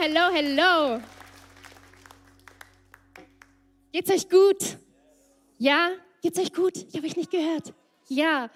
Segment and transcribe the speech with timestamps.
[0.00, 0.98] hello, hello.
[3.92, 4.78] Geht's euch gut?
[5.58, 5.90] Ja?
[6.22, 6.74] Geht's euch gut?
[6.74, 7.74] Ich habe euch nicht gehört.
[8.08, 8.50] Ja.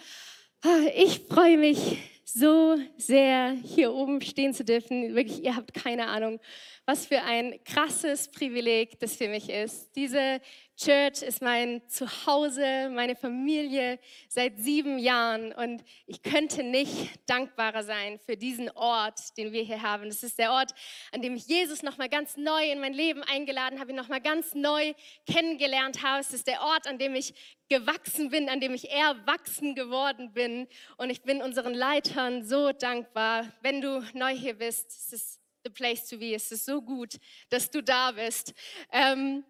[0.62, 5.14] Ah, ich freue mich so sehr, hier oben stehen zu dürfen.
[5.14, 6.40] Wirklich, ihr habt keine Ahnung,
[6.86, 9.95] was für ein krasses Privileg das für mich ist.
[9.96, 10.40] Diese
[10.77, 18.18] Church ist mein Zuhause, meine Familie seit sieben Jahren und ich könnte nicht dankbarer sein
[18.18, 20.08] für diesen Ort, den wir hier haben.
[20.08, 20.72] Das ist der Ort,
[21.12, 24.08] an dem ich Jesus noch mal ganz neu in mein Leben eingeladen habe, ihn noch
[24.08, 24.95] mal ganz neu
[25.31, 26.21] kennengelernt habe.
[26.21, 27.34] Es ist der Ort, an dem ich
[27.68, 33.53] gewachsen bin, an dem ich erwachsen geworden bin und ich bin unseren Leitern so dankbar.
[33.62, 36.34] Wenn du neu hier bist, es ist the place to be.
[36.34, 37.14] Es ist so gut,
[37.48, 38.53] dass du da bist.
[38.92, 39.45] Ähm,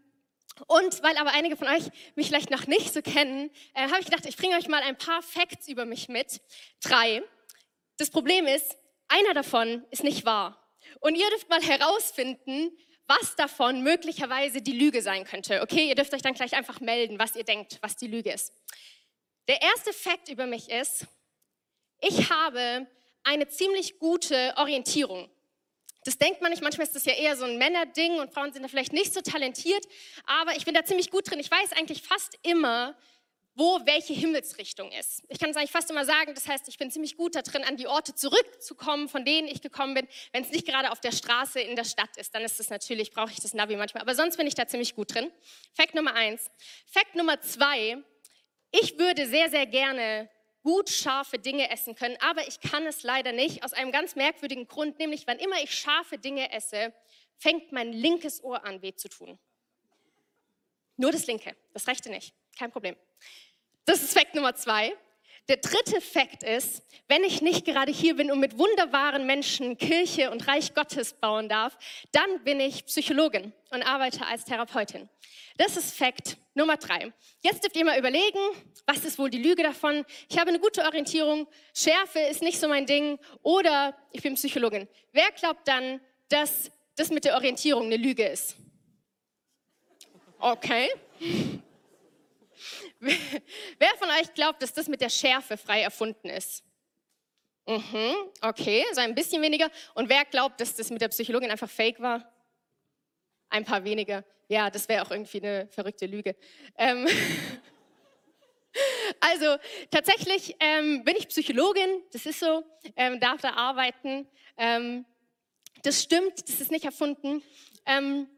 [0.66, 4.06] und weil aber einige von euch mich vielleicht noch nicht so kennen, äh, habe ich
[4.06, 6.40] gedacht, ich bringe euch mal ein paar Facts über mich mit.
[6.82, 7.22] Drei.
[7.98, 8.76] Das Problem ist,
[9.08, 10.60] einer davon ist nicht wahr.
[11.00, 15.60] Und ihr dürft mal herausfinden, was davon möglicherweise die Lüge sein könnte.
[15.62, 18.52] Okay, ihr dürft euch dann gleich einfach melden, was ihr denkt, was die Lüge ist.
[19.48, 21.06] Der erste Fakt über mich ist,
[22.00, 22.86] ich habe
[23.24, 25.30] eine ziemlich gute Orientierung.
[26.04, 28.62] Das denkt man nicht, manchmal ist das ja eher so ein Männerding und Frauen sind
[28.62, 29.84] da vielleicht nicht so talentiert,
[30.26, 31.40] aber ich bin da ziemlich gut drin.
[31.40, 32.94] Ich weiß eigentlich fast immer,
[33.56, 35.22] wo welche Himmelsrichtung ist.
[35.28, 37.62] Ich kann es eigentlich fast immer sagen, das heißt, ich bin ziemlich gut da drin,
[37.62, 40.08] an die Orte zurückzukommen, von denen ich gekommen bin.
[40.32, 43.12] Wenn es nicht gerade auf der Straße in der Stadt ist, dann ist es natürlich,
[43.12, 45.30] brauche ich das Navi manchmal, aber sonst bin ich da ziemlich gut drin.
[45.72, 46.50] Fakt Nummer eins.
[46.86, 47.98] Fakt Nummer zwei,
[48.72, 50.28] ich würde sehr, sehr gerne
[50.64, 54.66] gut scharfe Dinge essen können, aber ich kann es leider nicht aus einem ganz merkwürdigen
[54.66, 56.92] Grund, nämlich wann immer ich scharfe Dinge esse,
[57.36, 59.38] fängt mein linkes Ohr an weh zu tun.
[60.96, 62.96] Nur das linke, das rechte nicht, kein Problem.
[63.84, 64.96] Das ist Fakt Nummer zwei.
[65.48, 70.30] Der dritte Fakt ist, wenn ich nicht gerade hier bin und mit wunderbaren Menschen Kirche
[70.30, 71.76] und Reich Gottes bauen darf,
[72.12, 75.08] dann bin ich Psychologin und arbeite als Therapeutin.
[75.58, 77.12] Das ist Fakt Nummer drei.
[77.42, 78.38] Jetzt dürft ihr mal überlegen,
[78.86, 80.06] was ist wohl die Lüge davon?
[80.30, 84.88] Ich habe eine gute Orientierung, Schärfe ist nicht so mein Ding oder ich bin Psychologin.
[85.12, 86.00] Wer glaubt dann,
[86.30, 88.56] dass das mit der Orientierung eine Lüge ist?
[90.38, 90.88] Okay.
[93.00, 96.62] Wer von euch glaubt, dass das mit der Schärfe frei erfunden ist?
[97.66, 99.70] Mhm, okay, so ein bisschen weniger.
[99.94, 102.30] Und wer glaubt, dass das mit der Psychologin einfach fake war?
[103.48, 104.24] Ein paar weniger.
[104.48, 106.36] Ja, das wäre auch irgendwie eine verrückte Lüge.
[106.76, 107.08] Ähm
[109.20, 109.56] also
[109.90, 112.64] tatsächlich ähm, bin ich Psychologin, das ist so,
[112.96, 114.28] ähm, darf da arbeiten.
[114.58, 115.06] Ähm,
[115.82, 117.42] das stimmt, das ist nicht erfunden.
[117.86, 118.28] Ähm,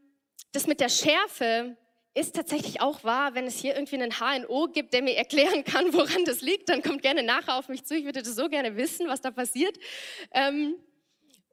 [0.53, 1.77] das mit der Schärfe
[2.17, 5.93] ist tatsächlich auch wahr, wenn es hier irgendwie einen HNO gibt, der mir erklären kann,
[5.93, 7.95] woran das liegt, dann kommt gerne nachher auf mich zu.
[7.95, 9.79] Ich würde das so gerne wissen, was da passiert.
[10.33, 10.75] Ähm,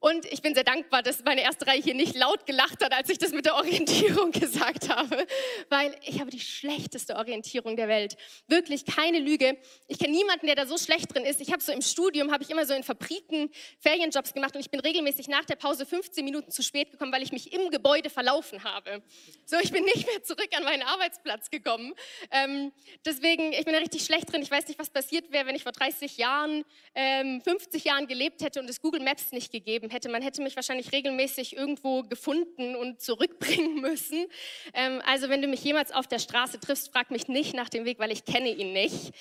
[0.03, 3.07] und ich bin sehr dankbar, dass meine erste Reihe hier nicht laut gelacht hat, als
[3.07, 5.25] ich das mit der Orientierung gesagt habe,
[5.69, 8.17] weil ich habe die schlechteste Orientierung der Welt.
[8.49, 9.57] Wirklich keine Lüge.
[9.87, 11.39] Ich kenne niemanden, der da so schlecht drin ist.
[11.39, 13.49] Ich habe so im Studium, habe ich immer so in Fabriken
[13.79, 17.23] Ferienjobs gemacht und ich bin regelmäßig nach der Pause 15 Minuten zu spät gekommen, weil
[17.23, 19.01] ich mich im Gebäude verlaufen habe.
[19.45, 21.93] So, ich bin nicht mehr zurück an meinen Arbeitsplatz gekommen.
[22.29, 22.73] Ähm,
[23.05, 24.41] deswegen, ich bin da richtig schlecht drin.
[24.41, 28.41] Ich weiß nicht, was passiert wäre, wenn ich vor 30 Jahren, ähm, 50 Jahren gelebt
[28.41, 30.09] hätte und es Google Maps nicht gegeben hätte.
[30.09, 34.25] Man hätte mich wahrscheinlich regelmäßig irgendwo gefunden und zurückbringen müssen.
[34.73, 37.85] Ähm, also wenn du mich jemals auf der Straße triffst, frag mich nicht nach dem
[37.85, 39.13] Weg, weil ich kenne ihn nicht.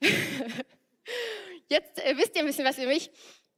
[1.68, 3.10] Jetzt äh, wisst ihr ein bisschen was über mich.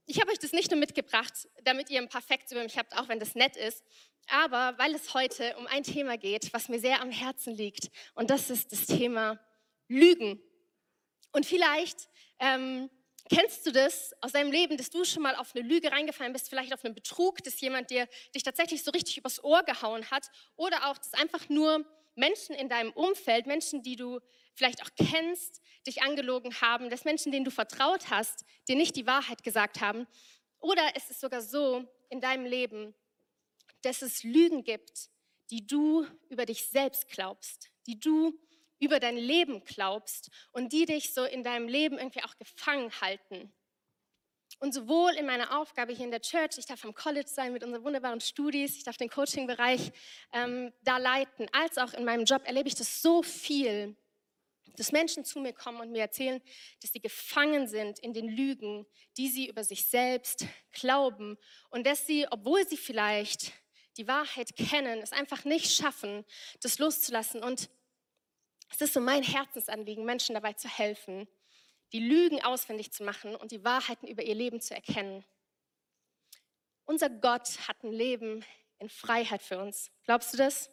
[0.07, 2.97] Ich habe euch das nicht nur mitgebracht, damit ihr ein paar Facts über mich habt,
[2.97, 3.83] auch wenn das nett ist,
[4.27, 7.89] aber weil es heute um ein Thema geht, was mir sehr am Herzen liegt.
[8.13, 9.39] Und das ist das Thema
[9.87, 10.41] Lügen.
[11.31, 12.89] Und vielleicht ähm,
[13.33, 16.49] Kennst du das aus deinem Leben, dass du schon mal auf eine Lüge reingefallen bist,
[16.49, 20.29] vielleicht auf einen Betrug, dass jemand dir dich tatsächlich so richtig übers Ohr gehauen hat
[20.57, 24.19] oder auch, dass einfach nur Menschen in deinem Umfeld, Menschen, die du
[24.53, 29.07] vielleicht auch kennst, dich angelogen haben, dass Menschen, denen du vertraut hast, dir nicht die
[29.07, 30.07] Wahrheit gesagt haben.
[30.59, 32.93] Oder es ist sogar so in deinem Leben,
[33.83, 35.09] dass es Lügen gibt,
[35.51, 38.37] die du über dich selbst glaubst, die du
[38.81, 43.53] über dein Leben glaubst und die dich so in deinem Leben irgendwie auch gefangen halten.
[44.59, 47.63] Und sowohl in meiner Aufgabe hier in der Church, ich darf am College sein mit
[47.63, 49.91] unseren wunderbaren Studis, ich darf den Coaching-Bereich
[50.33, 53.95] ähm, da leiten, als auch in meinem Job erlebe ich das so viel,
[54.77, 56.41] dass Menschen zu mir kommen und mir erzählen,
[56.81, 58.85] dass sie gefangen sind in den Lügen,
[59.17, 61.37] die sie über sich selbst glauben
[61.69, 63.53] und dass sie, obwohl sie vielleicht
[63.97, 66.25] die Wahrheit kennen, es einfach nicht schaffen,
[66.61, 67.43] das loszulassen.
[67.43, 67.69] Und
[68.71, 71.27] es ist so mein Herzensanliegen, Menschen dabei zu helfen,
[71.93, 75.25] die Lügen ausfindig zu machen und die Wahrheiten über ihr Leben zu erkennen.
[76.85, 78.43] Unser Gott hat ein Leben
[78.79, 79.91] in Freiheit für uns.
[80.05, 80.69] Glaubst du das?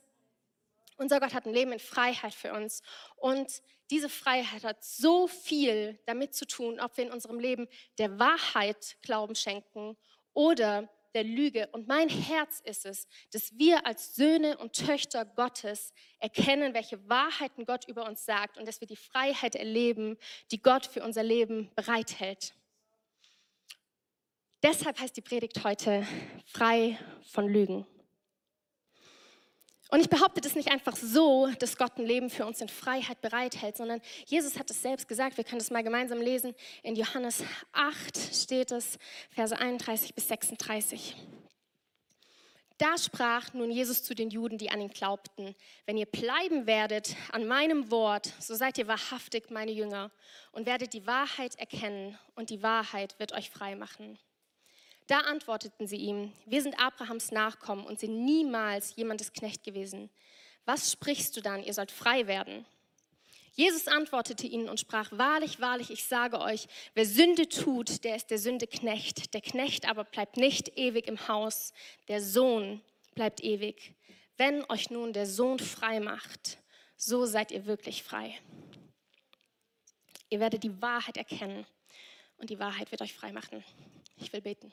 [0.97, 2.83] Unser Gott hat ein Leben in Freiheit für uns.
[3.17, 7.69] Und diese Freiheit hat so viel damit zu tun, ob wir in unserem Leben
[7.99, 9.97] der Wahrheit Glauben schenken
[10.35, 10.89] oder
[11.19, 11.69] der Lüge.
[11.73, 17.67] Und mein Herz ist es, dass wir als Söhne und Töchter Gottes erkennen, welche Wahrheiten
[17.67, 20.17] Gott über uns sagt und dass wir die Freiheit erleben,
[20.53, 22.55] die Gott für unser Leben bereithält.
[24.63, 26.07] Deshalb heißt die Predigt heute
[26.47, 27.85] frei von Lügen.
[29.91, 33.23] Und ich behaupte das nicht einfach so, dass Gott ein Leben für uns in Freiheit
[33.23, 35.39] bereithält, sondern Jesus hat es selbst gesagt.
[35.39, 36.55] Wir können das mal gemeinsam lesen.
[36.83, 37.43] In Johannes
[37.73, 38.99] 8 steht es,
[39.31, 41.17] Verse 31 bis 36.
[42.77, 45.57] Da sprach nun Jesus zu den Juden, die an ihn glaubten,
[45.87, 50.13] wenn ihr bleiben werdet an meinem Wort, so seid ihr wahrhaftig meine Jünger
[50.53, 54.17] und werdet die Wahrheit erkennen und die Wahrheit wird euch frei machen.
[55.09, 60.11] Da antworteten sie ihm, wir sind Abrahams Nachkommen und sind niemals jemandes Knecht gewesen.
[60.67, 62.67] Was sprichst du dann, ihr sollt frei werden?
[63.55, 68.31] Jesus antwortete ihnen und sprach, wahrlich, wahrlich, ich sage euch, wer Sünde tut, der ist
[68.31, 69.33] der Sünde Knecht.
[69.33, 71.73] Der Knecht aber bleibt nicht ewig im Haus,
[72.09, 72.83] der Sohn
[73.15, 73.95] bleibt ewig.
[74.37, 76.59] Wenn euch nun der Sohn frei macht,
[76.97, 78.39] so seid ihr wirklich frei.
[80.29, 81.67] Ihr werdet die Wahrheit erkennen
[82.37, 83.65] und die Wahrheit wird euch frei machen.
[84.19, 84.71] Ich will beten.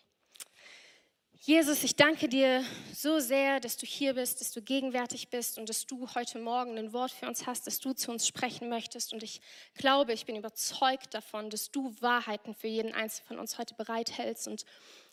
[1.45, 5.69] Jesus, ich danke dir so sehr, dass du hier bist, dass du gegenwärtig bist und
[5.69, 9.13] dass du heute Morgen ein Wort für uns hast, dass du zu uns sprechen möchtest.
[9.13, 9.41] Und ich
[9.75, 14.47] glaube, ich bin überzeugt davon, dass du Wahrheiten für jeden Einzelnen von uns heute bereithältst.
[14.47, 14.65] Und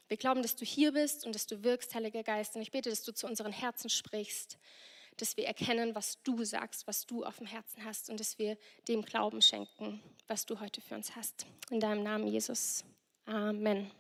[0.09, 2.57] wir glauben, dass du hier bist und dass du wirkst, Heiliger Geist.
[2.57, 4.57] Und ich bete, dass du zu unseren Herzen sprichst,
[5.19, 8.57] dass wir erkennen, was du sagst, was du auf dem Herzen hast und dass wir
[8.89, 11.45] dem Glauben schenken, was du heute für uns hast.
[11.71, 12.85] In deinem Namen, Jesus.
[13.27, 13.91] Amen.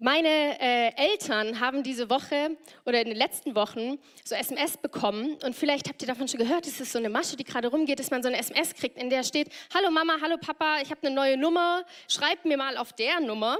[0.00, 2.56] Meine äh, Eltern haben diese Woche
[2.86, 6.68] oder in den letzten Wochen so SMS bekommen und vielleicht habt ihr davon schon gehört,
[6.68, 9.10] es ist so eine Masche, die gerade rumgeht, dass man so eine SMS kriegt, in
[9.10, 12.92] der steht, hallo Mama, hallo Papa, ich habe eine neue Nummer, schreibt mir mal auf
[12.92, 13.58] der Nummer.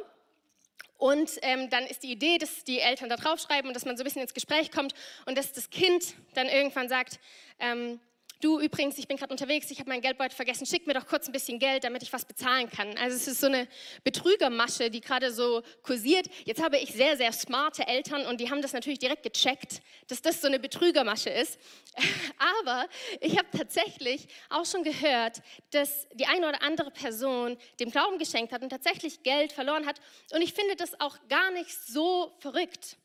[0.97, 4.03] Und ähm, dann ist die Idee, dass die Eltern da draufschreiben und dass man so
[4.03, 4.95] ein bisschen ins Gespräch kommt
[5.27, 7.19] und dass das Kind dann irgendwann sagt,
[7.59, 8.01] ähm,
[8.41, 11.27] du übrigens, ich bin gerade unterwegs, ich habe meinen Geldbeutel vergessen, schick mir doch kurz
[11.27, 12.97] ein bisschen Geld, damit ich was bezahlen kann.
[12.99, 13.69] Also es ist so eine
[14.05, 16.29] Betrügermasche, die gerade so kursiert.
[16.45, 20.23] Jetzt habe ich sehr, sehr smarte Eltern und die haben das natürlich direkt gecheckt, dass
[20.23, 21.59] das so eine Betrügermasche ist.
[22.63, 22.89] Aber
[23.21, 28.53] ich habe tatsächlich auch schon gehört, dass die eine oder andere Person dem Glauben geschenkt
[28.53, 30.01] hat und tatsächlich Geld verloren hat.
[30.33, 32.97] Und ich finde das auch gar nicht so verrückt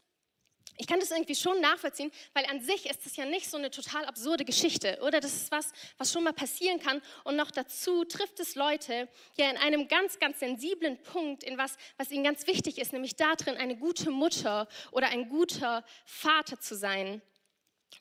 [0.77, 3.69] ich kann das irgendwie schon nachvollziehen, weil an sich ist es ja nicht so eine
[3.69, 5.19] total absurde Geschichte, oder?
[5.19, 7.01] Das ist was, was schon mal passieren kann.
[7.23, 11.77] Und noch dazu trifft es Leute ja in einem ganz, ganz sensiblen Punkt, in was,
[11.97, 16.75] was ihnen ganz wichtig ist, nämlich darin, eine gute Mutter oder ein guter Vater zu
[16.75, 17.21] sein.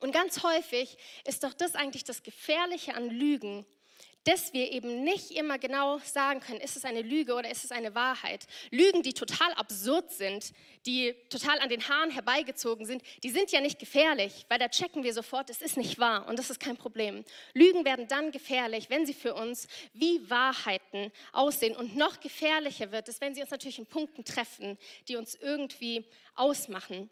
[0.00, 0.96] Und ganz häufig
[1.26, 3.66] ist doch das eigentlich das Gefährliche an Lügen,
[4.24, 7.72] dass wir eben nicht immer genau sagen können, ist es eine Lüge oder ist es
[7.72, 8.46] eine Wahrheit.
[8.70, 10.52] Lügen, die total absurd sind,
[10.86, 15.02] die total an den Haaren herbeigezogen sind, die sind ja nicht gefährlich, weil da checken
[15.02, 17.24] wir sofort, es ist nicht wahr und das ist kein Problem.
[17.54, 23.08] Lügen werden dann gefährlich, wenn sie für uns wie Wahrheiten aussehen und noch gefährlicher wird
[23.08, 26.04] es, wenn sie uns natürlich in Punkten treffen, die uns irgendwie
[26.34, 27.10] ausmachen.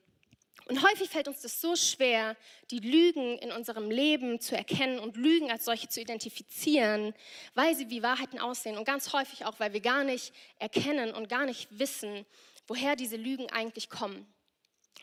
[0.70, 2.36] Und häufig fällt uns das so schwer,
[2.70, 7.12] die Lügen in unserem Leben zu erkennen und Lügen als solche zu identifizieren,
[7.54, 11.28] weil sie wie Wahrheiten aussehen und ganz häufig auch, weil wir gar nicht erkennen und
[11.28, 12.24] gar nicht wissen,
[12.68, 14.32] woher diese Lügen eigentlich kommen.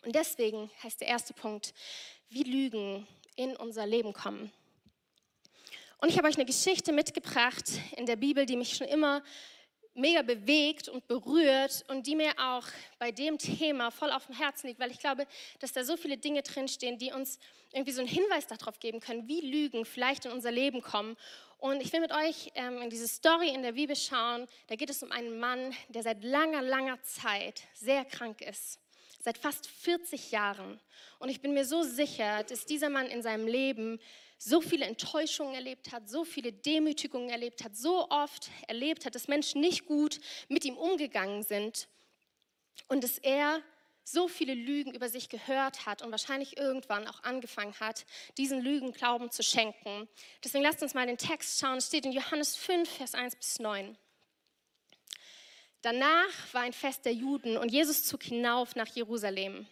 [0.05, 1.73] Und deswegen heißt der erste Punkt,
[2.29, 3.05] wie Lügen
[3.35, 4.53] in unser Leben kommen.
[5.97, 7.65] Und ich habe euch eine Geschichte mitgebracht
[7.97, 9.21] in der Bibel, die mich schon immer
[9.97, 12.65] mega bewegt und berührt und die mir auch
[12.99, 15.27] bei dem Thema voll auf dem Herzen liegt, weil ich glaube,
[15.59, 17.39] dass da so viele Dinge drinstehen, die uns
[17.71, 21.17] irgendwie so einen Hinweis darauf geben können, wie Lügen vielleicht in unser Leben kommen.
[21.59, 24.45] Und ich will mit euch ähm, in diese Story in der Bibel schauen.
[24.67, 28.79] Da geht es um einen Mann, der seit langer, langer Zeit sehr krank ist.
[29.19, 30.79] Seit fast 40 Jahren.
[31.19, 33.99] Und ich bin mir so sicher, dass dieser Mann in seinem Leben
[34.37, 39.27] so viele Enttäuschungen erlebt hat, so viele Demütigungen erlebt hat, so oft erlebt hat, dass
[39.27, 41.87] Menschen nicht gut mit ihm umgegangen sind
[42.87, 43.61] und dass er
[44.03, 48.05] so viele Lügen über sich gehört hat und wahrscheinlich irgendwann auch angefangen hat,
[48.37, 50.07] diesen Lügen Glauben zu schenken.
[50.41, 51.77] Deswegen lasst uns mal den Text schauen.
[51.77, 53.97] Es steht in Johannes 5, Vers 1 bis 9.
[55.81, 59.67] Danach war ein Fest der Juden und Jesus zog hinauf nach Jerusalem.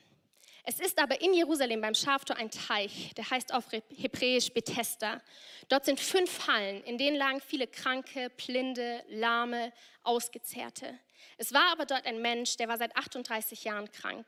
[0.67, 5.22] Es ist aber in Jerusalem beim Schaftor ein Teich, der heißt auf Hebräisch Bethesda.
[5.69, 10.98] Dort sind fünf Hallen, in denen lagen viele Kranke, Blinde, Lahme, Ausgezehrte.
[11.38, 14.25] Es war aber dort ein Mensch, der war seit 38 Jahren krank.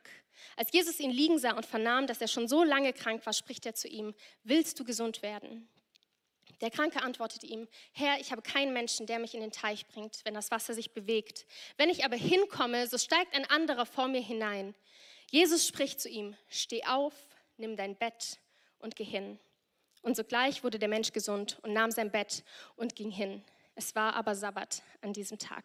[0.56, 3.66] Als Jesus ihn liegen sah und vernahm, dass er schon so lange krank war, spricht
[3.66, 4.14] er zu ihm,
[4.44, 5.68] willst du gesund werden?
[6.60, 10.20] Der Kranke antwortete ihm, Herr, ich habe keinen Menschen, der mich in den Teich bringt,
[10.24, 11.46] wenn das Wasser sich bewegt.
[11.76, 14.74] Wenn ich aber hinkomme, so steigt ein anderer vor mir hinein.
[15.30, 17.14] Jesus spricht zu ihm, steh auf,
[17.56, 18.38] nimm dein Bett
[18.78, 19.38] und geh hin.
[20.02, 22.44] Und sogleich wurde der Mensch gesund und nahm sein Bett
[22.76, 23.44] und ging hin.
[23.74, 25.64] Es war aber Sabbat an diesem Tag.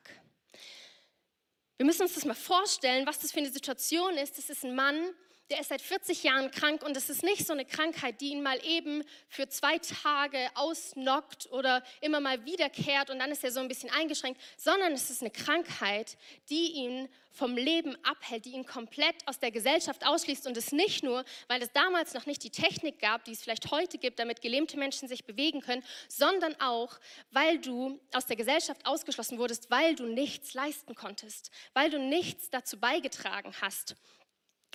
[1.78, 4.38] Wir müssen uns das mal vorstellen, was das für eine Situation ist.
[4.38, 5.14] Das ist ein Mann,
[5.50, 8.42] der ist seit 40 Jahren krank und es ist nicht so eine Krankheit, die ihn
[8.42, 13.60] mal eben für zwei Tage ausnockt oder immer mal wiederkehrt und dann ist er so
[13.60, 16.18] ein bisschen eingeschränkt, sondern es ist eine Krankheit,
[16.50, 21.04] die ihn vom Leben abhält, die ihn komplett aus der Gesellschaft ausschließt und es nicht
[21.04, 24.42] nur, weil es damals noch nicht die Technik gab, die es vielleicht heute gibt, damit
[24.42, 27.00] gelähmte Menschen sich bewegen können, sondern auch,
[27.32, 32.52] weil du aus der Gesellschaft ausgeschlossen wurdest, weil du nichts leisten konntest, weil du nichts
[32.52, 33.96] dazu beigetragen hast.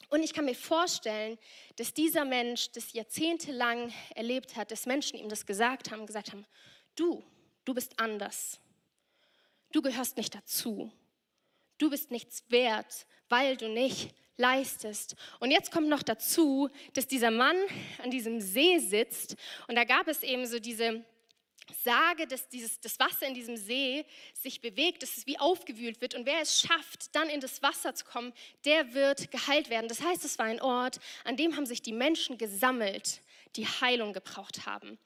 [0.09, 1.38] Und ich kann mir vorstellen,
[1.77, 6.47] dass dieser Mensch das jahrzehntelang erlebt hat, dass Menschen ihm das gesagt haben, gesagt haben,
[6.97, 7.23] du,
[7.65, 8.59] du bist anders.
[9.71, 10.91] Du gehörst nicht dazu.
[11.77, 15.15] Du bist nichts wert, weil du nicht leistest.
[15.41, 17.57] Und jetzt kommt noch dazu, dass dieser Mann
[18.03, 19.37] an diesem See sitzt
[19.67, 21.05] und da gab es eben so diese
[21.85, 26.15] sage, dass dieses, das Wasser in diesem See sich bewegt, dass es wie aufgewühlt wird.
[26.15, 28.33] Und wer es schafft, dann in das Wasser zu kommen,
[28.65, 29.89] der wird geheilt werden.
[29.89, 33.21] Das heißt, es war ein Ort, an dem haben sich die Menschen gesammelt,
[33.57, 34.99] die Heilung gebraucht haben.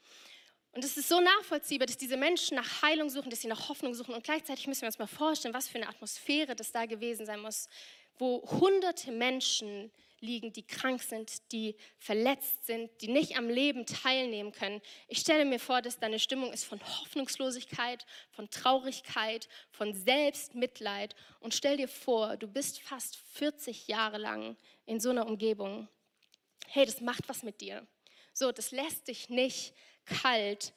[0.72, 3.94] Und es ist so nachvollziehbar, dass diese Menschen nach Heilung suchen, dass sie nach Hoffnung
[3.94, 4.14] suchen.
[4.14, 7.40] Und gleichzeitig müssen wir uns mal vorstellen, was für eine Atmosphäre das da gewesen sein
[7.40, 7.68] muss,
[8.18, 9.90] wo hunderte Menschen
[10.22, 14.80] liegen, die krank sind, die verletzt sind, die nicht am Leben teilnehmen können.
[15.08, 21.14] Ich stelle mir vor, dass deine Stimmung ist von Hoffnungslosigkeit, von Traurigkeit, von Selbstmitleid.
[21.40, 25.88] Und stell dir vor, du bist fast 40 Jahre lang in so einer Umgebung.
[26.68, 27.86] Hey, das macht was mit dir.
[28.32, 29.74] So, das lässt dich nicht
[30.04, 30.72] kalt.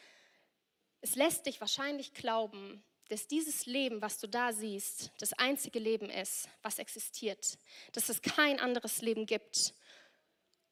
[1.01, 6.09] Es lässt dich wahrscheinlich glauben, dass dieses Leben, was du da siehst, das einzige Leben
[6.09, 7.57] ist, was existiert,
[7.93, 9.74] dass es kein anderes Leben gibt.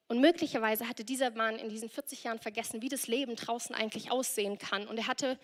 [0.07, 4.11] Und möglicherweise hatte dieser Mann in diesen 40 Jahren vergessen, wie das Leben draußen eigentlich
[4.11, 4.87] aussehen kann.
[4.87, 5.39] Und er hatte,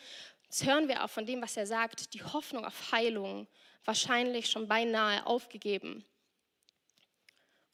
[0.48, 3.48] das hören wir auch von dem, was er sagt, die Hoffnung auf Heilung
[3.86, 6.04] wahrscheinlich schon beinahe aufgegeben.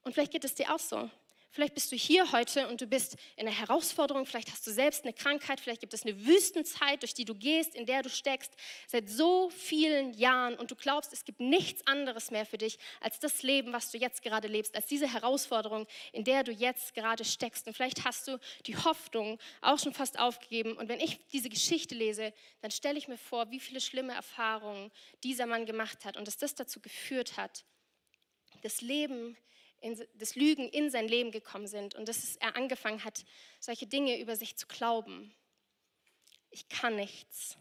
[0.04, 1.10] Und vielleicht geht es dir auch so.
[1.56, 5.06] Vielleicht bist du hier heute und du bist in einer Herausforderung, vielleicht hast du selbst
[5.06, 8.52] eine Krankheit, vielleicht gibt es eine Wüstenzeit, durch die du gehst, in der du steckst,
[8.88, 13.22] seit so vielen Jahren und du glaubst, es gibt nichts anderes mehr für dich als
[13.22, 17.24] das Leben, was du jetzt gerade lebst, als diese Herausforderung, in der du jetzt gerade
[17.24, 17.68] steckst.
[17.68, 20.74] Und vielleicht hast du die Hoffnung auch schon fast aufgegeben.
[20.74, 24.92] Und wenn ich diese Geschichte lese, dann stelle ich mir vor, wie viele schlimme Erfahrungen
[25.24, 27.64] dieser Mann gemacht hat und dass das dazu geführt hat,
[28.62, 29.38] das Leben
[29.82, 33.26] in, das Lügen in sein Leben gekommen sind und dass er angefangen hat,
[33.60, 35.36] solche Dinge über sich zu glauben.
[36.50, 37.58] Ich kann nichts.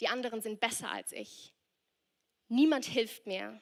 [0.00, 1.52] Die anderen sind besser als ich.
[2.48, 3.60] Niemand hilft mir.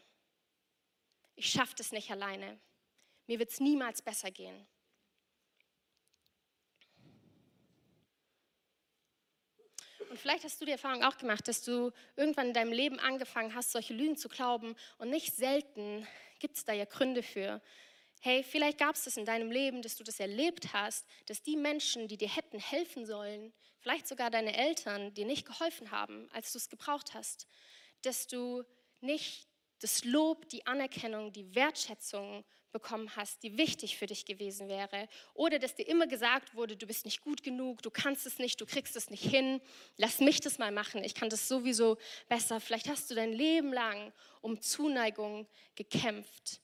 [1.37, 2.61] Ich schaffe es nicht alleine.
[3.27, 4.67] Mir wird es niemals besser gehen.
[10.15, 13.53] Und vielleicht hast du die Erfahrung auch gemacht, dass du irgendwann in deinem Leben angefangen
[13.53, 16.07] hast, solche Lügen zu glauben und nicht selten
[16.39, 17.61] gibt es da ja Gründe für.
[18.21, 21.57] Hey, vielleicht gab es das in deinem Leben, dass du das erlebt hast, dass die
[21.57, 26.53] Menschen, die dir hätten helfen sollen, vielleicht sogar deine Eltern, dir nicht geholfen haben, als
[26.53, 27.49] du es gebraucht hast,
[28.03, 28.63] dass du
[29.01, 29.49] nicht
[29.81, 32.45] das Lob, die Anerkennung, die Wertschätzung
[32.75, 35.09] bekommen hast, die wichtig für dich gewesen wäre.
[35.33, 38.61] Oder dass dir immer gesagt wurde, du bist nicht gut genug, du kannst es nicht,
[38.61, 39.63] du kriegst es nicht hin,
[39.97, 41.97] lass mich das mal machen, ich kann das sowieso
[42.29, 42.61] besser.
[42.61, 44.13] Vielleicht hast du dein Leben lang
[44.43, 46.61] um Zuneigung gekämpft.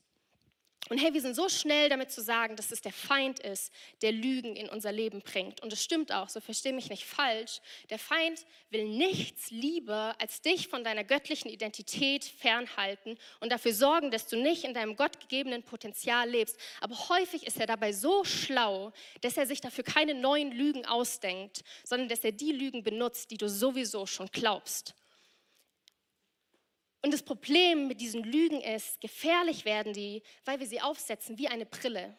[0.91, 4.11] Und hey, wir sind so schnell damit zu sagen, dass es der Feind ist, der
[4.11, 5.63] Lügen in unser Leben bringt.
[5.63, 7.61] Und es stimmt auch, so verstehe mich nicht falsch.
[7.91, 14.11] Der Feind will nichts lieber, als dich von deiner göttlichen Identität fernhalten und dafür sorgen,
[14.11, 16.59] dass du nicht in deinem gottgegebenen Potenzial lebst.
[16.81, 21.63] Aber häufig ist er dabei so schlau, dass er sich dafür keine neuen Lügen ausdenkt,
[21.85, 24.97] sondern dass er die Lügen benutzt, die du sowieso schon glaubst.
[27.03, 31.49] Und das Problem mit diesen Lügen ist, gefährlich werden die, weil wir sie aufsetzen wie
[31.49, 32.17] eine Brille,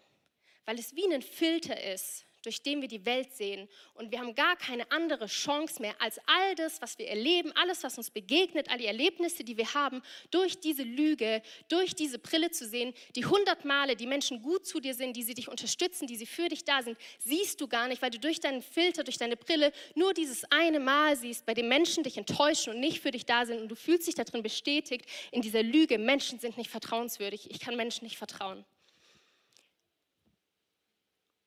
[0.65, 3.67] weil es wie ein Filter ist durch den wir die Welt sehen.
[3.93, 7.83] Und wir haben gar keine andere Chance mehr, als all das, was wir erleben, alles,
[7.83, 12.51] was uns begegnet, all die Erlebnisse, die wir haben, durch diese Lüge, durch diese Brille
[12.51, 16.07] zu sehen, die hundert Male die Menschen gut zu dir sind, die sie dich unterstützen,
[16.07, 19.03] die sie für dich da sind, siehst du gar nicht, weil du durch deinen Filter,
[19.03, 23.01] durch deine Brille nur dieses eine Mal siehst, bei dem Menschen dich enttäuschen und nicht
[23.01, 26.57] für dich da sind und du fühlst dich darin bestätigt, in dieser Lüge, Menschen sind
[26.57, 28.65] nicht vertrauenswürdig, ich kann Menschen nicht vertrauen.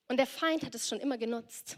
[0.08, 1.76] Und der Feind hat es schon immer genutzt.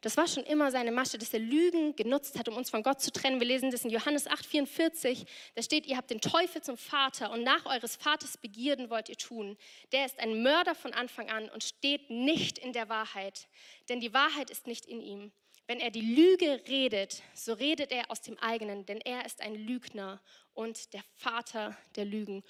[0.00, 3.00] Das war schon immer seine Masche, dass er Lügen genutzt hat, um uns von Gott
[3.00, 3.40] zu trennen.
[3.40, 5.26] Wir lesen das in Johannes 8,44.
[5.54, 9.16] Da steht, ihr habt den Teufel zum Vater und nach eures Vaters Begierden wollt ihr
[9.16, 9.56] tun.
[9.92, 13.48] Der ist ein Mörder von Anfang an und steht nicht in der Wahrheit,
[13.88, 15.32] denn die Wahrheit ist nicht in ihm.
[15.66, 19.54] Wenn er die Lüge redet, so redet er aus dem eigenen, denn er ist ein
[19.54, 20.20] Lügner
[20.54, 22.42] und der Vater der Lügen.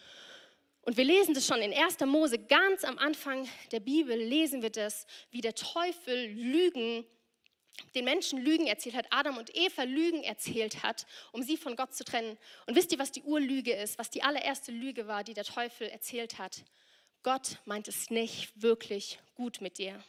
[0.88, 2.00] Und wir lesen das schon in 1.
[2.06, 7.04] Mose, ganz am Anfang der Bibel lesen wir das, wie der Teufel Lügen,
[7.94, 11.94] den Menschen Lügen erzählt hat, Adam und Eva Lügen erzählt hat, um sie von Gott
[11.94, 12.38] zu trennen.
[12.64, 15.88] Und wisst ihr, was die Urlüge ist, was die allererste Lüge war, die der Teufel
[15.88, 16.64] erzählt hat?
[17.22, 20.02] Gott meint es nicht wirklich gut mit dir.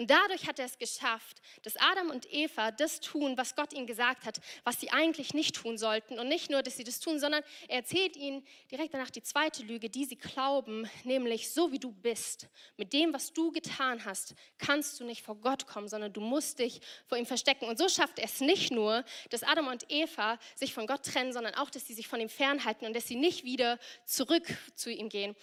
[0.00, 3.86] Und dadurch hat er es geschafft, dass Adam und Eva das tun, was Gott ihnen
[3.86, 6.18] gesagt hat, was sie eigentlich nicht tun sollten.
[6.18, 9.62] Und nicht nur, dass sie das tun, sondern er erzählt ihnen direkt danach die zweite
[9.62, 14.34] Lüge, die sie glauben, nämlich so wie du bist, mit dem, was du getan hast,
[14.56, 17.66] kannst du nicht vor Gott kommen, sondern du musst dich vor ihm verstecken.
[17.66, 21.34] Und so schafft er es nicht nur, dass Adam und Eva sich von Gott trennen,
[21.34, 24.90] sondern auch, dass sie sich von ihm fernhalten und dass sie nicht wieder zurück zu
[24.90, 25.36] ihm gehen.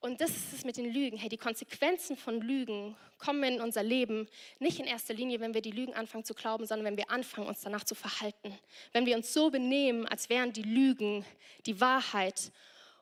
[0.00, 1.16] Und das ist es mit den Lügen.
[1.16, 4.28] Hey, die Konsequenzen von Lügen kommen in unser Leben
[4.60, 7.48] nicht in erster Linie, wenn wir die Lügen anfangen zu glauben, sondern wenn wir anfangen,
[7.48, 8.56] uns danach zu verhalten.
[8.92, 11.24] Wenn wir uns so benehmen, als wären die Lügen
[11.66, 12.52] die Wahrheit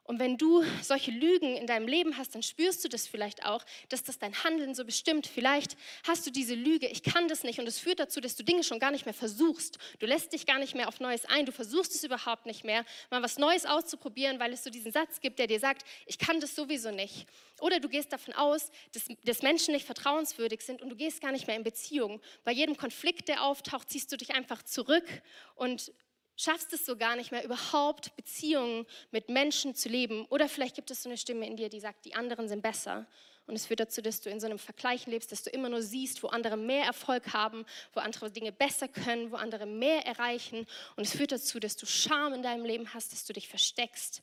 [0.07, 3.65] und wenn du solche Lügen in deinem Leben hast, dann spürst du das vielleicht auch,
[3.89, 5.27] dass das dein Handeln so bestimmt.
[5.27, 8.45] Vielleicht hast du diese Lüge, ich kann das nicht und es führt dazu, dass du
[8.45, 9.79] Dinge schon gar nicht mehr versuchst.
[9.99, 12.85] Du lässt dich gar nicht mehr auf Neues ein, du versuchst es überhaupt nicht mehr,
[13.11, 16.41] mal was Neues auszuprobieren, weil es so diesen Satz gibt, der dir sagt, ich kann
[16.41, 17.27] das sowieso nicht.
[17.61, 21.33] Oder du gehst davon aus, dass, dass Menschen nicht vertrauenswürdig sind und du gehst gar
[21.33, 22.21] nicht mehr in Beziehung.
[22.45, 25.07] Bei jedem Konflikt, der auftaucht, ziehst du dich einfach zurück
[25.55, 25.93] und
[26.37, 30.27] schaffst es so gar nicht mehr, überhaupt Beziehungen mit Menschen zu leben.
[30.27, 33.07] Oder vielleicht gibt es so eine Stimme in dir, die sagt, die anderen sind besser.
[33.47, 35.81] Und es führt dazu, dass du in so einem Vergleich lebst, dass du immer nur
[35.81, 40.67] siehst, wo andere mehr Erfolg haben, wo andere Dinge besser können, wo andere mehr erreichen.
[40.97, 44.21] Und es führt dazu, dass du Scham in deinem Leben hast, dass du dich versteckst,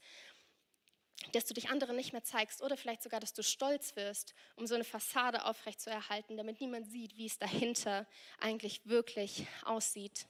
[1.32, 4.68] dass du dich anderen nicht mehr zeigst oder vielleicht sogar, dass du stolz wirst, um
[4.68, 8.06] so eine Fassade aufrechtzuerhalten, damit niemand sieht, wie es dahinter
[8.40, 10.28] eigentlich wirklich aussieht.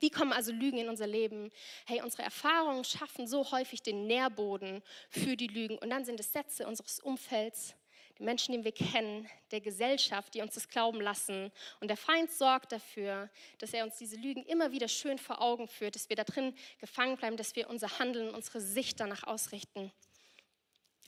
[0.00, 1.50] Wie kommen also Lügen in unser Leben?
[1.86, 5.78] Hey, unsere Erfahrungen schaffen so häufig den Nährboden für die Lügen.
[5.78, 7.74] Und dann sind es Sätze unseres Umfelds,
[8.18, 11.52] die Menschen, die wir kennen, der Gesellschaft, die uns das glauben lassen.
[11.80, 15.68] Und der Feind sorgt dafür, dass er uns diese Lügen immer wieder schön vor Augen
[15.68, 19.92] führt, dass wir da drin gefangen bleiben, dass wir unser Handeln, unsere Sicht danach ausrichten.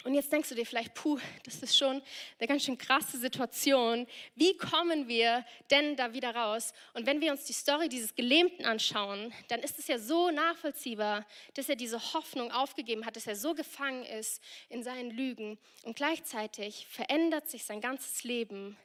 [0.05, 2.03] Und jetzt denkst du dir vielleicht, puh, das ist schon
[2.39, 4.07] eine ganz schön krasse Situation.
[4.35, 6.73] Wie kommen wir denn da wieder raus?
[6.95, 11.25] Und wenn wir uns die Story dieses Gelähmten anschauen, dann ist es ja so nachvollziehbar,
[11.55, 15.57] dass er diese Hoffnung aufgegeben hat, dass er so gefangen ist in seinen Lügen.
[15.85, 18.77] Und gleichzeitig verändert sich sein ganzes Leben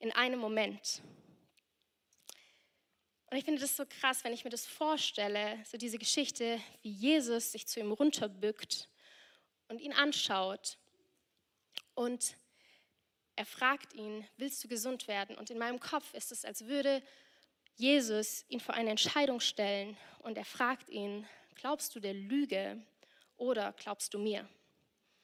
[0.00, 1.02] in einem Moment.
[3.30, 6.90] Und ich finde das so krass, wenn ich mir das vorstelle, so diese Geschichte, wie
[6.90, 8.88] Jesus sich zu ihm runterbückt
[9.68, 10.78] und ihn anschaut
[11.94, 12.36] und
[13.36, 15.36] er fragt ihn, willst du gesund werden?
[15.36, 17.02] Und in meinem Kopf ist es, als würde
[17.76, 22.80] Jesus ihn vor eine Entscheidung stellen und er fragt ihn, glaubst du der Lüge
[23.36, 24.48] oder glaubst du mir?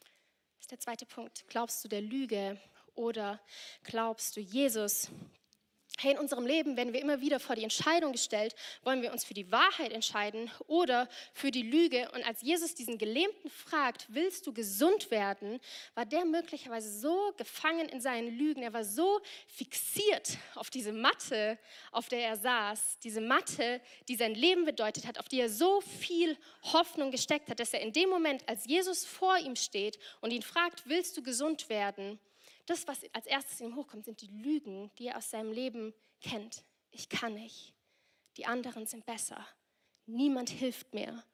[0.01, 1.45] Das ist der zweite Punkt.
[1.49, 2.61] Glaubst du der Lüge
[2.95, 3.41] oder
[3.85, 5.09] glaubst du Jesus?
[6.03, 9.23] Hey, in unserem Leben werden wir immer wieder vor die Entscheidung gestellt, wollen wir uns
[9.23, 12.11] für die Wahrheit entscheiden oder für die Lüge.
[12.15, 15.61] Und als Jesus diesen Gelähmten fragt, willst du gesund werden,
[15.95, 21.59] war der möglicherweise so gefangen in seinen Lügen, er war so fixiert auf diese Matte,
[21.93, 25.83] auf der er saß, diese Matte, die sein Leben bedeutet hat, auf die er so
[25.83, 30.31] viel Hoffnung gesteckt hat, dass er in dem Moment, als Jesus vor ihm steht und
[30.31, 32.19] ihn fragt, willst du gesund werden,
[32.71, 36.63] das, was als erstes ihm hochkommt, sind die Lügen, die er aus seinem Leben kennt.
[36.93, 37.75] Ich kann nicht.
[38.37, 39.45] Die anderen sind besser.
[40.07, 41.25] Niemand hilft mir.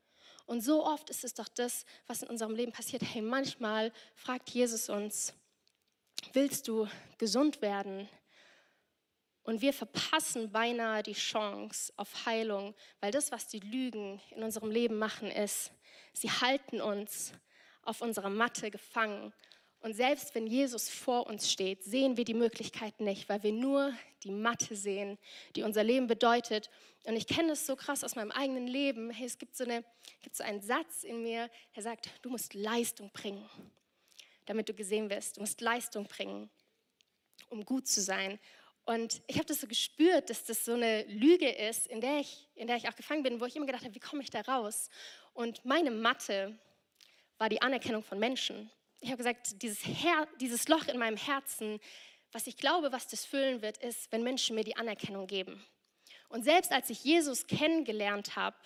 [0.47, 3.03] Und so oft ist es doch das, was in unserem Leben passiert.
[3.03, 5.35] Hey, manchmal fragt Jesus uns,
[6.33, 8.09] willst du gesund werden?
[9.43, 14.71] Und wir verpassen beinahe die Chance auf Heilung, weil das, was die Lügen in unserem
[14.71, 15.71] Leben machen, ist,
[16.15, 17.33] sie halten uns
[17.83, 19.33] auf unserer Matte gefangen
[19.87, 23.95] Und selbst wenn Jesus vor uns steht, sehen wir die Möglichkeit nicht, weil wir nur
[24.25, 25.17] die Matte sehen,
[25.55, 26.71] die unser Leben bedeutet.
[27.05, 29.11] Und ich kenne das so krass aus meinem eigenen Leben.
[29.11, 29.85] Hey, es gibt so, eine,
[30.23, 33.49] gibt so einen Satz in mir, der sagt, du musst Leistung bringen,
[34.47, 35.37] damit du gesehen wirst.
[35.37, 36.51] Du musst Leistung bringen,
[37.49, 38.41] um gut zu sein.
[38.87, 42.49] Und ich habe das so gespürt, dass das so eine Lüge ist, in der, ich,
[42.57, 44.41] in der ich auch gefangen bin, wo ich immer gedacht habe, wie komme ich da
[44.41, 44.91] raus?
[45.33, 46.59] Und meine Matte
[47.39, 48.69] war die Anerkennung von Menschen.
[49.01, 51.79] Ich habe gesagt, dieses, Her dieses Loch in meinem Herzen,
[52.33, 55.65] was ich glaube, was das füllen wird, ist, wenn Menschen mir die Anerkennung geben.
[56.29, 58.57] Und selbst als ich Jesus kennengelernt habe,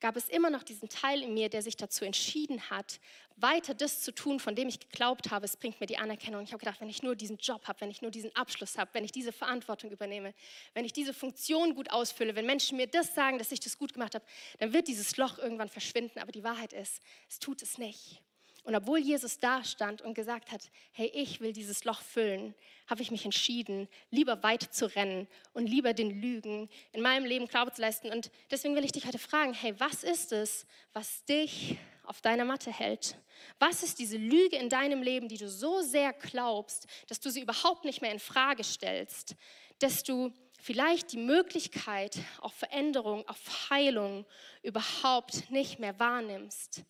[0.00, 3.00] gab es immer noch diesen Teil in mir, der sich dazu entschieden hat,
[3.36, 6.42] weiter das zu tun, von dem ich geglaubt habe, es bringt mir die Anerkennung.
[6.42, 8.90] Ich habe gedacht, wenn ich nur diesen Job habe, wenn ich nur diesen Abschluss habe,
[8.94, 10.34] wenn ich diese Verantwortung übernehme,
[10.74, 13.92] wenn ich diese Funktion gut ausfülle, wenn Menschen mir das sagen, dass ich das gut
[13.92, 14.24] gemacht habe,
[14.58, 16.18] dann wird dieses Loch irgendwann verschwinden.
[16.20, 18.22] Aber die Wahrheit ist, es tut es nicht.
[18.68, 20.60] Und obwohl Jesus da stand und gesagt hat,
[20.92, 22.54] hey, ich will dieses Loch füllen,
[22.86, 27.48] habe ich mich entschieden, lieber weit zu rennen und lieber den Lügen in meinem Leben
[27.48, 28.10] Glaube zu leisten.
[28.10, 32.44] Und deswegen will ich dich heute fragen, hey, was ist es, was dich auf deiner
[32.44, 33.16] Matte hält?
[33.58, 37.40] Was ist diese Lüge in deinem Leben, die du so sehr glaubst, dass du sie
[37.40, 39.34] überhaupt nicht mehr in Frage stellst,
[39.78, 44.26] dass du vielleicht die Möglichkeit auf Veränderung, auf Heilung
[44.62, 46.84] überhaupt nicht mehr wahrnimmst?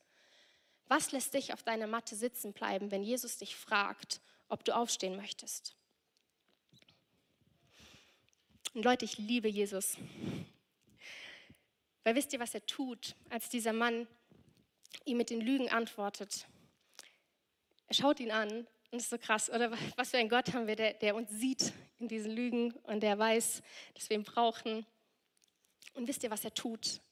[0.88, 5.16] Was lässt dich auf deiner Matte sitzen bleiben, wenn Jesus dich fragt, ob du aufstehen
[5.16, 5.76] möchtest?
[8.72, 9.98] Und Leute, ich liebe Jesus.
[12.04, 14.06] Weil wisst ihr, was er tut, als dieser Mann
[15.04, 16.46] ihm mit den Lügen antwortet?
[17.88, 20.76] Er schaut ihn an und ist so krass, oder was für ein Gott haben wir,
[20.76, 23.62] der, der uns sieht in diesen Lügen und der weiß,
[23.94, 24.86] dass wir ihn brauchen.
[25.92, 27.02] Und wisst ihr, was er tut?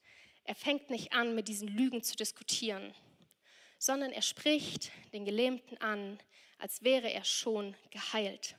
[0.45, 2.95] Er fängt nicht an, mit diesen Lügen zu diskutieren
[3.79, 6.19] sondern er spricht den Gelähmten an,
[6.59, 8.57] als wäre er schon geheilt.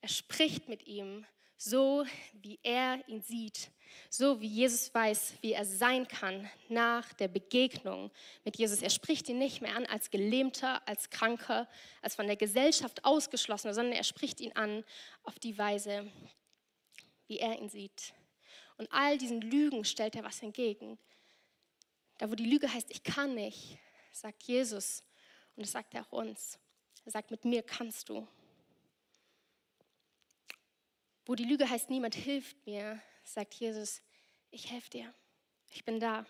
[0.00, 3.70] Er spricht mit ihm so, wie er ihn sieht,
[4.10, 8.12] so wie Jesus weiß, wie er sein kann nach der Begegnung
[8.44, 8.80] mit Jesus.
[8.80, 11.68] Er spricht ihn nicht mehr an als Gelähmter, als Kranker,
[12.00, 14.84] als von der Gesellschaft ausgeschlossener, sondern er spricht ihn an
[15.24, 16.10] auf die Weise,
[17.26, 18.14] wie er ihn sieht.
[18.76, 20.98] Und all diesen Lügen stellt er was entgegen.
[22.18, 23.78] Da, wo die Lüge heißt, ich kann nicht,
[24.12, 25.02] sagt Jesus
[25.56, 26.58] und das sagt er auch uns.
[27.04, 28.26] Er sagt, mit mir kannst du.
[31.24, 34.02] Wo die Lüge heißt, niemand hilft mir, sagt Jesus,
[34.50, 35.14] ich helfe dir.
[35.70, 36.26] Ich bin da.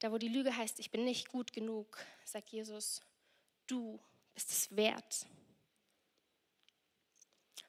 [0.00, 3.02] Da, wo die Lüge heißt, ich bin nicht gut genug, sagt Jesus,
[3.66, 4.00] du
[4.34, 5.26] bist es wert.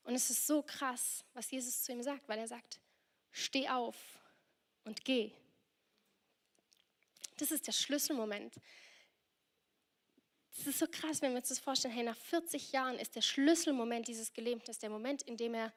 [0.03, 2.79] Und es ist so krass, was Jesus zu ihm sagt, weil er sagt,
[3.31, 3.95] steh auf
[4.83, 5.31] und geh.
[7.39, 8.55] Das ist der Schlüsselmoment.
[10.57, 11.93] Das ist so krass, wenn wir uns das vorstellen.
[11.93, 15.73] Hey, nach 40 Jahren ist der Schlüsselmoment dieses Gelähmten, der Moment, in dem er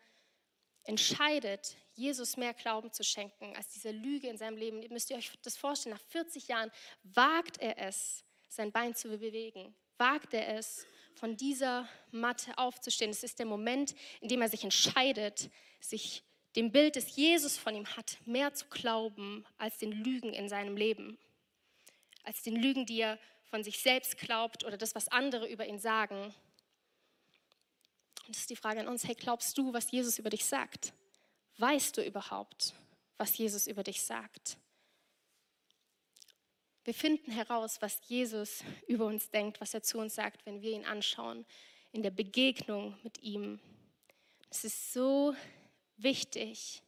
[0.85, 4.83] entscheidet, Jesus mehr Glauben zu schenken als diese Lüge in seinem Leben.
[4.83, 5.95] Ihr müsst ihr euch das vorstellen.
[5.95, 6.73] Nach 40 Jahren
[7.05, 9.73] wagt er es, sein Bein zu bewegen.
[9.99, 13.13] Wagt er es, von dieser Matte aufzustehen.
[13.13, 16.25] Es ist der Moment, in dem er sich entscheidet, sich
[16.57, 20.77] dem Bild, das Jesus von ihm hat, mehr zu glauben als den Lügen in seinem
[20.77, 21.19] Leben
[22.23, 25.79] als den Lügen, die er von sich selbst glaubt oder das, was andere über ihn
[25.79, 26.35] sagen.
[28.27, 30.93] Und das ist die Frage an uns, hey, glaubst du, was Jesus über dich sagt?
[31.59, 32.75] Weißt du überhaupt,
[33.19, 34.57] was Jesus über dich sagt?
[36.85, 40.73] Wir finden heraus, was Jesus über uns denkt, was er zu uns sagt, wenn wir
[40.73, 41.47] ihn anschauen,
[41.93, 43.61] in der Begegnung mit ihm.
[44.51, 45.37] Es ist so
[45.97, 46.83] wichtig,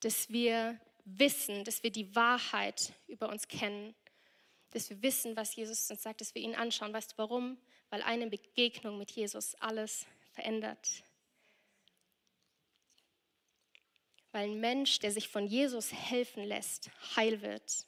[0.00, 0.78] dass wir
[1.18, 3.94] wissen, dass wir die Wahrheit über uns kennen,
[4.70, 6.92] dass wir wissen, was Jesus uns sagt, dass wir ihn anschauen.
[6.92, 7.58] Weißt du warum?
[7.90, 11.02] Weil eine Begegnung mit Jesus alles verändert.
[14.32, 17.84] Weil ein Mensch, der sich von Jesus helfen lässt, heil wird.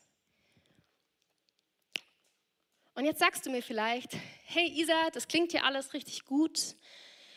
[2.95, 6.77] Und jetzt sagst du mir vielleicht, hey Isa, das klingt ja alles richtig gut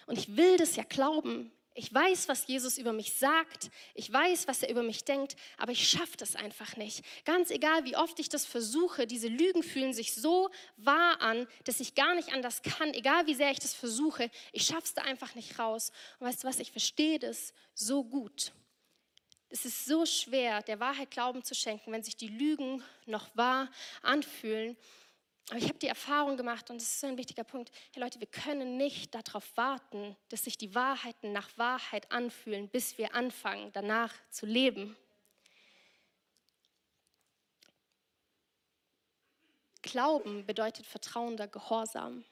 [0.05, 1.51] und ich will das ja glauben.
[1.77, 3.69] Ich weiß, was Jesus über mich sagt.
[3.95, 7.03] Ich weiß, was er über mich denkt, aber ich schaffe das einfach nicht.
[7.25, 11.81] Ganz egal, wie oft ich das versuche, diese Lügen fühlen sich so wahr an, dass
[11.81, 12.93] ich gar nicht anders kann.
[12.93, 15.91] Egal, wie sehr ich das versuche, ich schaffe es da einfach nicht raus.
[16.19, 18.53] Und weißt du was, ich verstehe das so gut.
[19.49, 23.69] Es ist so schwer, der Wahrheit Glauben zu schenken, wenn sich die Lügen noch wahr
[24.01, 24.77] anfühlen.
[25.49, 28.19] Aber ich habe die Erfahrung gemacht, und das ist so ein wichtiger Punkt, hey Leute,
[28.19, 33.71] wir können nicht darauf warten, dass sich die Wahrheiten nach Wahrheit anfühlen, bis wir anfangen,
[33.73, 34.97] danach zu leben.
[39.83, 42.25] Glauben bedeutet vertrauender Gehorsam.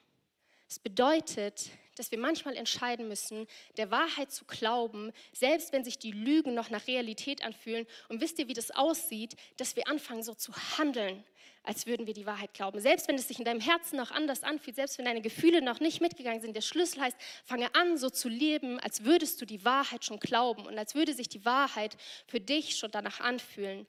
[0.68, 3.46] Es bedeutet, dass wir manchmal entscheiden müssen,
[3.76, 7.86] der Wahrheit zu glauben, selbst wenn sich die Lügen noch nach Realität anfühlen.
[8.08, 9.36] Und wisst ihr, wie das aussieht?
[9.56, 11.24] Dass wir anfangen, so zu handeln,
[11.64, 12.78] als würden wir die Wahrheit glauben.
[12.78, 15.80] Selbst wenn es sich in deinem Herzen noch anders anfühlt, selbst wenn deine Gefühle noch
[15.80, 16.54] nicht mitgegangen sind.
[16.54, 20.66] Der Schlüssel heißt, fange an, so zu leben, als würdest du die Wahrheit schon glauben
[20.66, 21.96] und als würde sich die Wahrheit
[22.26, 23.86] für dich schon danach anfühlen.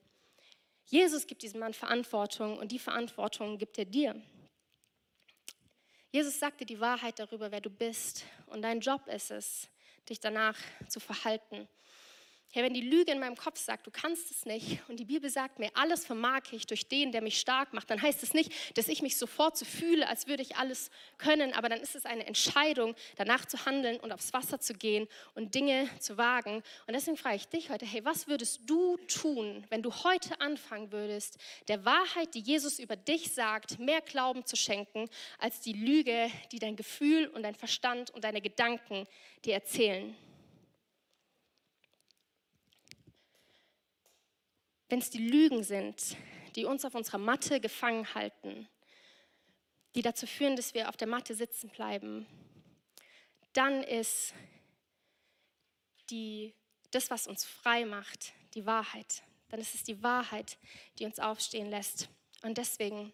[0.86, 4.22] Jesus gibt diesem Mann Verantwortung und die Verantwortung gibt er dir.
[6.12, 8.24] Jesus sagte die Wahrheit darüber, wer du bist.
[8.46, 9.68] Und dein Job ist es,
[10.08, 10.58] dich danach
[10.88, 11.68] zu verhalten.
[12.56, 15.30] Hey, wenn die Lüge in meinem Kopf sagt, du kannst es nicht, und die Bibel
[15.30, 18.78] sagt mir, alles vermag ich durch den, der mich stark macht, dann heißt es nicht,
[18.78, 22.06] dass ich mich sofort so fühle, als würde ich alles können, aber dann ist es
[22.06, 26.64] eine Entscheidung, danach zu handeln und aufs Wasser zu gehen und Dinge zu wagen.
[26.88, 30.94] Und deswegen frage ich dich heute, hey, was würdest du tun, wenn du heute anfangen
[30.94, 31.38] würdest,
[31.68, 36.60] der Wahrheit, die Jesus über dich sagt, mehr Glauben zu schenken, als die Lüge, die
[36.60, 39.04] dein Gefühl und dein Verstand und deine Gedanken
[39.44, 40.16] dir erzählen?
[44.96, 46.16] Wenn es die Lügen sind,
[46.56, 48.66] die uns auf unserer Matte gefangen halten,
[49.94, 52.26] die dazu führen, dass wir auf der Matte sitzen bleiben,
[53.52, 54.34] dann ist
[56.10, 56.54] die,
[56.92, 59.22] das, was uns frei macht, die Wahrheit.
[59.50, 60.58] Dann ist es die Wahrheit,
[60.98, 62.08] die uns aufstehen lässt.
[62.44, 63.12] Und deswegen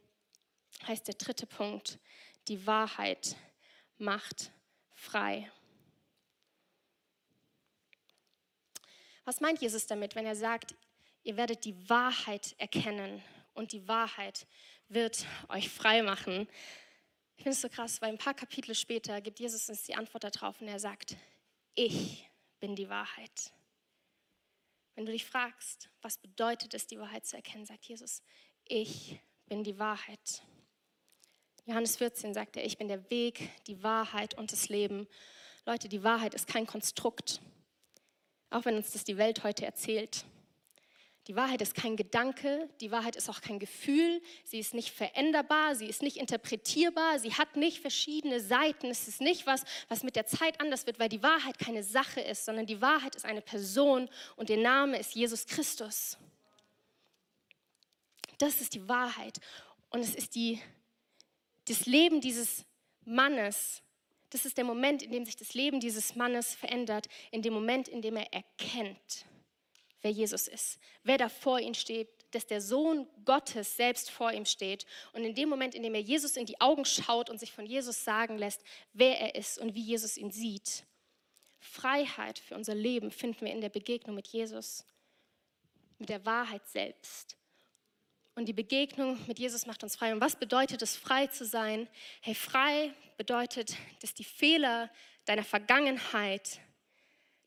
[0.85, 1.97] heißt der dritte Punkt,
[2.47, 3.35] die Wahrheit
[3.97, 4.51] macht
[4.93, 5.51] frei.
[9.25, 10.75] Was meint Jesus damit, wenn er sagt,
[11.23, 13.21] Ihr werdet die Wahrheit erkennen
[13.53, 14.47] und die Wahrheit
[14.87, 16.47] wird euch frei machen.
[17.37, 20.23] Ich finde es so krass, weil ein paar Kapitel später gibt Jesus uns die Antwort
[20.23, 21.15] darauf und er sagt,
[21.75, 22.27] ich
[22.59, 23.51] bin die Wahrheit.
[24.95, 28.21] Wenn du dich fragst, was bedeutet es, die Wahrheit zu erkennen, sagt Jesus,
[28.65, 30.43] ich bin die Wahrheit.
[31.65, 35.07] Johannes 14 sagt er, ich bin der Weg, die Wahrheit und das Leben.
[35.65, 37.41] Leute, die Wahrheit ist kein Konstrukt,
[38.49, 40.25] auch wenn uns das die Welt heute erzählt.
[41.27, 45.75] Die Wahrheit ist kein Gedanke, die Wahrheit ist auch kein Gefühl, sie ist nicht veränderbar,
[45.75, 50.15] sie ist nicht interpretierbar, sie hat nicht verschiedene Seiten, es ist nicht was, was mit
[50.15, 53.41] der Zeit anders wird, weil die Wahrheit keine Sache ist, sondern die Wahrheit ist eine
[53.41, 56.17] Person und der Name ist Jesus Christus.
[58.39, 59.39] Das ist die Wahrheit
[59.91, 60.59] und es ist die,
[61.67, 62.65] das Leben dieses
[63.05, 63.83] Mannes,
[64.31, 67.87] das ist der Moment, in dem sich das Leben dieses Mannes verändert, in dem Moment,
[67.87, 69.27] in dem er erkennt
[70.01, 74.45] wer Jesus ist, wer da vor ihm steht, dass der Sohn Gottes selbst vor ihm
[74.45, 74.85] steht.
[75.13, 77.65] Und in dem Moment, in dem er Jesus in die Augen schaut und sich von
[77.65, 78.61] Jesus sagen lässt,
[78.93, 80.85] wer er ist und wie Jesus ihn sieht.
[81.59, 84.85] Freiheit für unser Leben finden wir in der Begegnung mit Jesus,
[85.99, 87.37] mit der Wahrheit selbst.
[88.35, 90.13] Und die Begegnung mit Jesus macht uns frei.
[90.13, 91.87] Und was bedeutet es, frei zu sein?
[92.21, 94.89] Hey, frei bedeutet, dass die Fehler
[95.25, 96.59] deiner Vergangenheit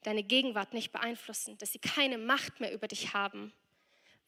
[0.05, 3.53] deine Gegenwart nicht beeinflussen, dass sie keine Macht mehr über dich haben,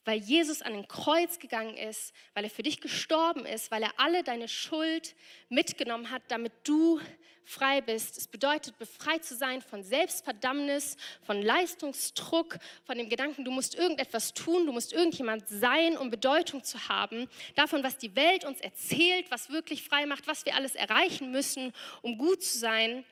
[0.05, 3.93] weil Jesus an den Kreuz gegangen ist, weil er für dich gestorben ist, weil er
[3.99, 5.15] alle deine Schuld
[5.49, 7.01] mitgenommen hat, damit du
[7.45, 8.19] frei bist.
[8.19, 14.35] Es bedeutet, befreit zu sein von Selbstverdammnis, von Leistungsdruck, von dem Gedanken, du musst irgendetwas
[14.35, 19.31] tun, du musst irgendjemand sein, um Bedeutung zu haben, davon, was die Welt uns erzählt,
[19.31, 23.05] was wirklich frei macht, was wir alles erreichen müssen, um gut zu sein.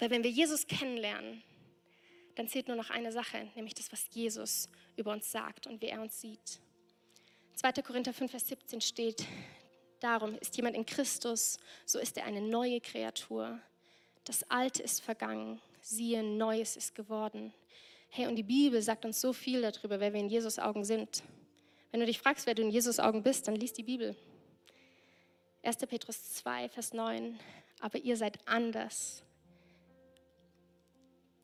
[0.00, 1.42] Weil wenn wir Jesus kennenlernen,
[2.34, 5.86] dann zählt nur noch eine Sache, nämlich das, was Jesus über uns sagt und wie
[5.86, 6.60] er uns sieht.
[7.54, 7.72] 2.
[7.82, 9.24] Korinther 5, Vers 17 steht,
[10.00, 13.60] darum ist jemand in Christus, so ist er eine neue Kreatur.
[14.24, 17.54] Das Alte ist vergangen, siehe, Neues ist geworden.
[18.08, 21.22] Hey, und die Bibel sagt uns so viel darüber, wer wir in Jesus Augen sind.
[21.90, 24.16] Wenn du dich fragst, wer du in Jesus Augen bist, dann liest die Bibel.
[25.62, 25.76] 1.
[25.78, 27.38] Petrus 2, Vers 9.
[27.80, 29.22] Aber ihr seid anders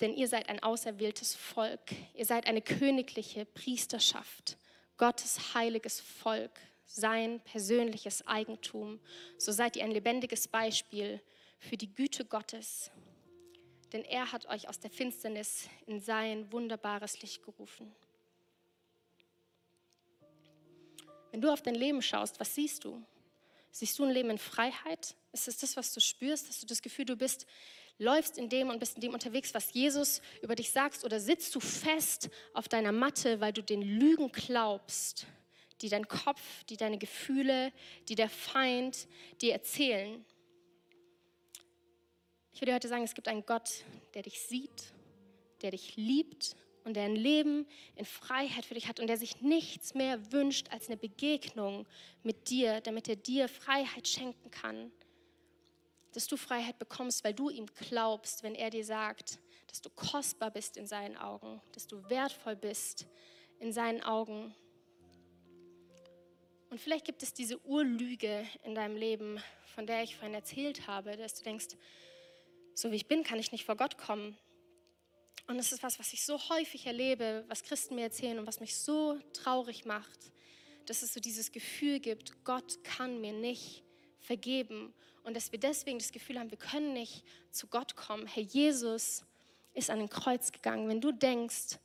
[0.01, 4.57] denn ihr seid ein auserwähltes Volk, ihr seid eine königliche Priesterschaft,
[4.97, 9.01] Gottes heiliges Volk, sein persönliches Eigentum.
[9.39, 11.21] So seid ihr ein lebendiges Beispiel
[11.59, 12.91] für die Güte Gottes,
[13.93, 17.95] denn er hat euch aus der Finsternis in sein wunderbares Licht gerufen.
[21.31, 23.03] Wenn du auf dein Leben schaust, was siehst du?
[23.71, 25.15] Siehst du ein Leben in Freiheit?
[25.33, 26.49] Ist es das, was du spürst?
[26.49, 27.47] Hast du das Gefühl, du bist
[28.01, 31.55] läufst in dem und bist in dem unterwegs, was Jesus über dich sagt, oder sitzt
[31.55, 35.27] du fest auf deiner Matte, weil du den Lügen glaubst,
[35.83, 37.73] die dein Kopf, die deine Gefühle,
[38.09, 39.07] die der Feind
[39.41, 40.25] dir erzählen.
[42.53, 43.85] Ich würde heute sagen, es gibt einen Gott,
[44.15, 44.93] der dich sieht,
[45.63, 49.43] der dich liebt und der ein Leben in Freiheit für dich hat und der sich
[49.43, 51.87] nichts mehr wünscht als eine Begegnung
[52.23, 54.91] mit dir, damit er dir Freiheit schenken kann.
[56.13, 60.51] Dass du Freiheit bekommst, weil du ihm glaubst, wenn er dir sagt, dass du kostbar
[60.51, 63.07] bist in seinen Augen, dass du wertvoll bist
[63.61, 64.55] in seinen Augen.
[66.71, 69.41] Und vielleicht gibt es diese Urlüge in deinem Leben,
[69.75, 71.69] von der ich vorhin erzählt habe, dass du denkst,
[72.75, 74.37] so wie ich bin, kann ich nicht vor Gott kommen.
[75.47, 78.61] Und es ist was, was ich so häufig erlebe, was Christen mir erzählen und was
[78.61, 80.33] mich so traurig macht,
[80.87, 83.83] dass es so dieses Gefühl gibt, Gott kann mir nicht
[84.21, 84.95] vergeben.
[85.25, 88.27] Und dass wir deswegen das Gefühl haben, wir können nicht zu Gott kommen.
[88.27, 89.25] Herr Jesus
[89.75, 90.89] ist an den Kreuz gegangen.
[90.89, 91.79] Wenn du denkst,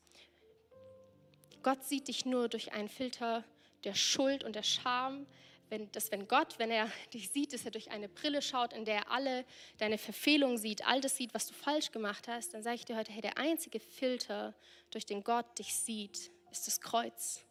[1.62, 3.43] Gott sieht dich nur durch einen Filter
[3.84, 5.26] der Schuld und der Scham,
[5.69, 8.86] wenn, dass wenn Gott, wenn er dich sieht, dass er durch eine Brille schaut, in
[8.86, 9.45] der er alle
[9.78, 12.95] deine Verfehlungen sieht, all das sieht, was du falsch gemacht hast, dann sage ich dir
[12.95, 14.54] heute, hey, der einzige Filter,
[14.91, 17.43] durch den Gott dich sieht, ist das Kreuz.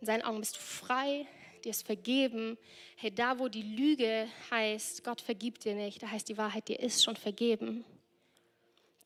[0.00, 1.26] In seinen Augen bist du frei,
[1.64, 2.58] dir ist vergeben.
[2.96, 6.80] Hey, da wo die Lüge heißt, Gott vergibt dir nicht, da heißt die Wahrheit, dir
[6.80, 7.84] ist schon vergeben.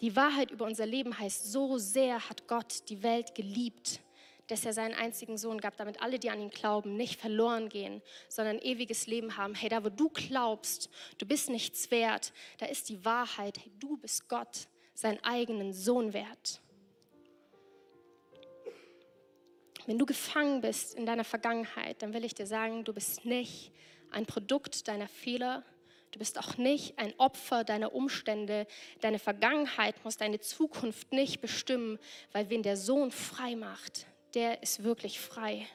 [0.01, 4.01] Die Wahrheit über unser Leben heißt, so sehr hat Gott die Welt geliebt,
[4.47, 8.03] dass er seinen einzigen Sohn gab, damit alle, die an ihn glauben, nicht verloren gehen,
[8.29, 9.55] sondern ewiges Leben haben.
[9.55, 13.97] Hey, da wo du glaubst, du bist nichts wert, da ist die Wahrheit, hey, du
[13.97, 16.61] bist Gott, seinen eigenen Sohn wert.
[19.87, 23.72] Wenn du gefangen bist in deiner Vergangenheit, dann will ich dir sagen, du bist nicht
[24.11, 25.64] ein Produkt deiner Fehler,
[26.16, 28.66] Du bist auch nicht ein Opfer deiner Umstände.
[29.03, 31.99] Deine Vergangenheit muss deine Zukunft nicht bestimmen,
[32.33, 35.66] weil wen der Sohn frei macht, der ist wirklich frei.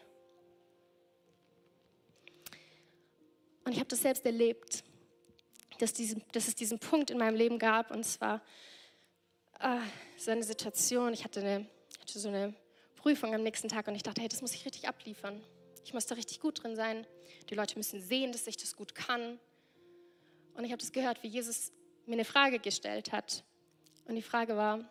[3.65, 4.83] Und ich habe das selbst erlebt,
[5.77, 7.91] dass, diesen, dass, es diesen Punkt in meinem Leben gab.
[7.91, 8.41] Und es war
[9.59, 9.77] äh,
[10.17, 11.67] so eine Situation, ich hatte, eine,
[11.99, 12.55] hatte so eine
[13.01, 15.43] Prüfung am nächsten Tag und ich dachte, hey, das muss ich richtig abliefern.
[15.83, 17.07] Ich muss da richtig gut drin sein.
[17.49, 19.39] Die Leute müssen sehen, dass ich das gut kann.
[20.53, 21.71] Und ich habe das gehört, wie Jesus
[22.05, 23.43] mir eine Frage gestellt hat.
[24.05, 24.87] Und die Frage war,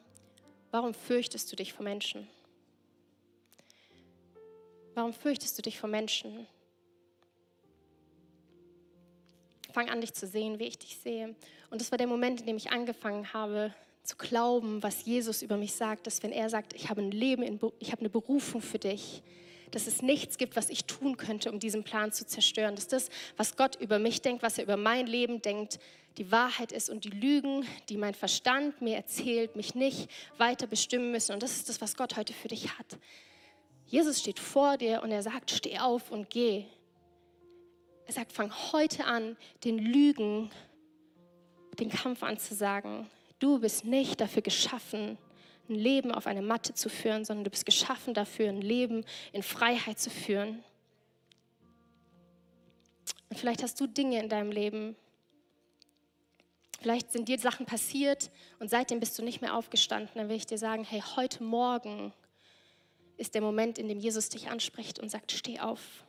[0.73, 2.29] warum fürchtest du dich vor Menschen?
[4.94, 6.49] Warum fürchtest du dich vor Menschen?
[9.73, 11.37] Fang an, dich zu sehen, wie ich dich sehe.
[11.70, 15.57] Und das war der Moment, in dem ich angefangen habe zu glauben, was Jesus über
[15.57, 18.63] mich sagt, dass wenn er sagt, ich habe ein Leben, in, ich habe eine Berufung
[18.63, 19.23] für dich,
[19.71, 22.75] dass es nichts gibt, was ich tun könnte, um diesen Plan zu zerstören.
[22.75, 25.79] Dass das, was Gott über mich denkt, was er über mein Leben denkt,
[26.19, 31.13] die Wahrheit ist und die Lügen, die mein Verstand mir erzählt, mich nicht weiter bestimmen
[31.13, 31.33] müssen.
[31.33, 32.99] Und das ist das, was Gott heute für dich hat.
[33.87, 36.65] Jesus steht vor dir und er sagt, steh auf und geh.
[38.07, 40.51] Er sagt, fang heute an, den Lügen
[41.79, 43.09] den Kampf anzusagen.
[43.40, 45.18] Du bist nicht dafür geschaffen,
[45.68, 49.42] ein Leben auf eine Matte zu führen, sondern du bist geschaffen dafür, ein Leben in
[49.42, 50.62] Freiheit zu führen.
[53.31, 54.94] Und vielleicht hast du Dinge in deinem Leben,
[56.81, 60.11] vielleicht sind dir Sachen passiert und seitdem bist du nicht mehr aufgestanden.
[60.14, 62.12] Dann will ich dir sagen, hey, heute Morgen
[63.16, 66.05] ist der Moment, in dem Jesus dich anspricht und sagt, steh auf.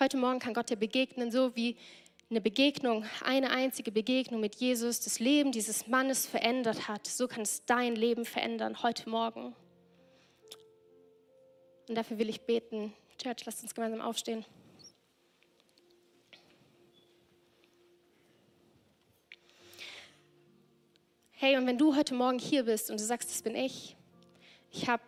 [0.00, 1.76] Heute Morgen kann Gott dir begegnen, so wie
[2.30, 7.08] eine Begegnung, eine einzige Begegnung mit Jesus das Leben dieses Mannes verändert hat.
[7.08, 9.52] So kann es dein Leben verändern heute Morgen.
[11.88, 12.92] Und dafür will ich beten.
[13.18, 14.44] Church, lasst uns gemeinsam aufstehen.
[21.32, 23.96] Hey, und wenn du heute Morgen hier bist und du sagst, das bin ich,
[24.70, 25.02] ich habe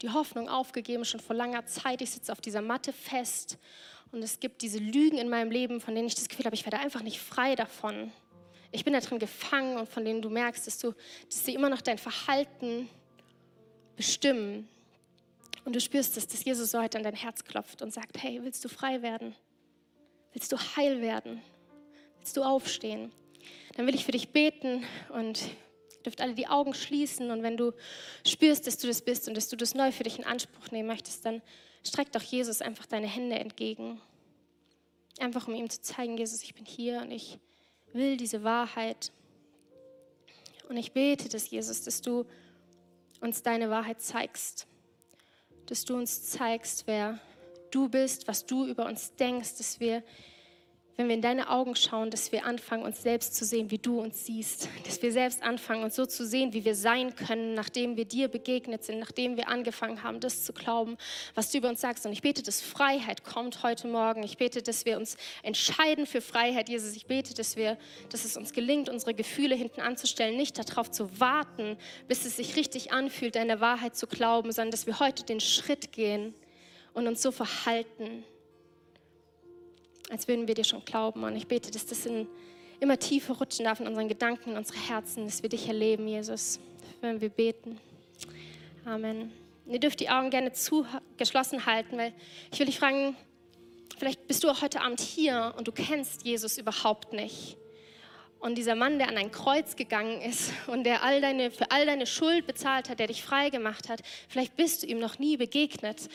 [0.00, 3.58] die Hoffnung aufgegeben schon vor langer Zeit, ich sitze auf dieser Matte fest
[4.12, 6.64] und es gibt diese Lügen in meinem Leben, von denen ich das Gefühl habe, ich
[6.64, 8.12] werde einfach nicht frei davon.
[8.70, 10.94] Ich bin da drin gefangen und von denen du merkst, dass, du,
[11.26, 12.88] dass sie immer noch dein Verhalten
[13.96, 14.68] bestimmen.
[15.64, 18.40] Und du spürst es, dass Jesus so heute an dein Herz klopft und sagt, hey,
[18.42, 19.34] willst du frei werden?
[20.32, 21.42] Willst du heil werden?
[22.18, 23.12] Willst du aufstehen?
[23.74, 25.40] dann will ich für dich beten und
[26.04, 27.30] dürft alle die Augen schließen.
[27.30, 27.72] Und wenn du
[28.26, 30.88] spürst, dass du das bist und dass du das neu für dich in Anspruch nehmen
[30.88, 31.42] möchtest, dann
[31.84, 34.00] streck doch Jesus einfach deine Hände entgegen.
[35.18, 37.38] Einfach um ihm zu zeigen, Jesus, ich bin hier und ich
[37.92, 39.12] will diese Wahrheit.
[40.68, 42.24] Und ich bete dass Jesus, dass du
[43.20, 44.66] uns deine Wahrheit zeigst.
[45.66, 47.20] Dass du uns zeigst, wer
[47.70, 50.02] du bist, was du über uns denkst, dass wir
[51.02, 53.98] wenn wir in deine Augen schauen, dass wir anfangen, uns selbst zu sehen, wie du
[53.98, 54.68] uns siehst.
[54.86, 58.28] Dass wir selbst anfangen, uns so zu sehen, wie wir sein können, nachdem wir dir
[58.28, 60.96] begegnet sind, nachdem wir angefangen haben, das zu glauben,
[61.34, 62.06] was du über uns sagst.
[62.06, 64.22] Und ich bete, dass Freiheit kommt heute Morgen.
[64.22, 66.94] Ich bete, dass wir uns entscheiden für Freiheit, Jesus.
[66.94, 67.78] Ich bete, dass, wir,
[68.10, 72.54] dass es uns gelingt, unsere Gefühle hinten anzustellen, nicht darauf zu warten, bis es sich
[72.54, 76.32] richtig anfühlt, deine Wahrheit zu glauben, sondern dass wir heute den Schritt gehen
[76.94, 78.22] und uns so verhalten
[80.12, 81.24] als würden wir dir schon glauben.
[81.24, 82.28] Und ich bete, dass das in
[82.80, 86.60] immer tiefer rutschen darf in unseren Gedanken, in unsere Herzen, dass wir dich erleben, Jesus,
[87.00, 87.80] wenn wir beten.
[88.84, 89.32] Amen.
[89.66, 90.84] Ihr dürft die Augen gerne zu,
[91.16, 92.12] geschlossen halten, weil
[92.52, 93.16] ich will dich fragen,
[93.96, 97.56] vielleicht bist du auch heute Abend hier und du kennst Jesus überhaupt nicht.
[98.38, 101.86] Und dieser Mann, der an ein Kreuz gegangen ist und der all deine, für all
[101.86, 105.38] deine Schuld bezahlt hat, der dich frei gemacht hat, vielleicht bist du ihm noch nie
[105.38, 106.10] begegnet.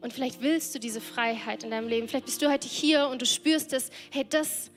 [0.00, 2.08] Und vielleicht willst du diese Freiheit in deinem Leben.
[2.08, 4.70] Vielleicht bist du heute hier und du spürst es, hey, das,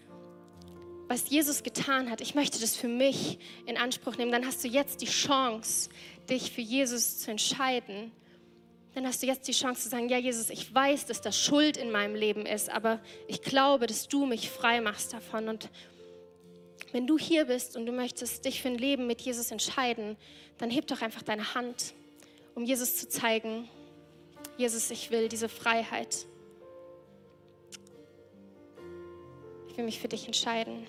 [1.08, 4.32] was Jesus getan hat, ich möchte das für mich in Anspruch nehmen.
[4.32, 5.90] Dann hast du jetzt die Chance,
[6.30, 8.12] dich für Jesus zu entscheiden.
[8.96, 11.78] Dann hast du jetzt die Chance zu sagen, ja Jesus, ich weiß, dass das Schuld
[11.78, 15.50] in meinem Leben ist, aber ich glaube, dass du mich frei machst davon.
[15.50, 15.70] Und
[16.92, 20.16] wenn du hier bist und du möchtest dich für ein Leben mit Jesus entscheiden,
[20.60, 21.94] dann heb doch einfach deine Hand,
[22.54, 23.68] um Jesus zu zeigen,
[24.58, 26.28] Jesus, ich will diese Freiheit.
[29.68, 30.86] Ich will mich für dich entscheiden.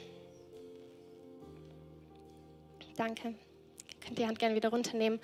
[2.97, 3.29] Danke.
[3.29, 5.19] Ihr könnt die Hand gerne wieder runternehmen.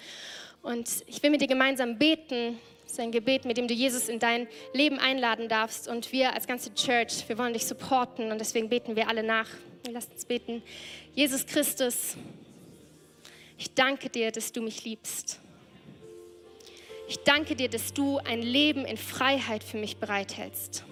[0.63, 2.59] Und ich will mit dir gemeinsam beten.
[2.83, 5.87] Das ist ein Gebet, mit dem du Jesus in dein Leben einladen darfst.
[5.87, 9.49] Und wir als ganze Church, wir wollen dich supporten und deswegen beten wir alle nach.
[9.91, 10.63] Lasst uns beten.
[11.15, 12.17] Jesus Christus,
[13.59, 15.39] ich danke dir, dass du mich liebst.
[17.11, 20.85] Ich danke dir, dass du ein Leben in Freiheit für mich bereithältst.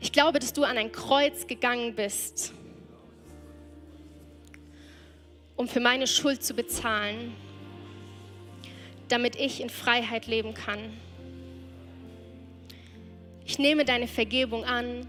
[0.00, 2.52] Ich glaube, dass du an ein Kreuz gegangen bist,
[5.56, 7.34] um für meine Schuld zu bezahlen,
[9.08, 10.78] damit ich in Freiheit leben kann.
[13.46, 15.08] Ich nehme deine Vergebung an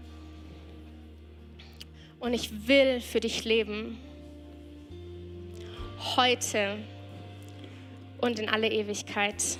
[2.18, 4.00] und ich will für dich leben.
[6.16, 6.78] Heute
[8.20, 9.58] und in alle Ewigkeit.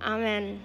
[0.00, 0.60] Amen.